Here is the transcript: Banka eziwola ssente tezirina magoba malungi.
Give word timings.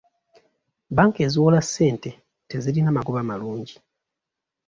Banka 0.95 1.19
eziwola 1.27 1.59
ssente 1.65 2.09
tezirina 2.49 2.89
magoba 2.97 3.21
malungi. 3.29 3.75